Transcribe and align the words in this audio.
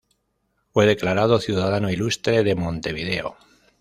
Fue 0.71 0.87
declarado 0.87 1.39
Ciudadano 1.39 1.91
Ilustre 1.91 2.43
de 2.43 2.55
Montevideo. 2.55 3.35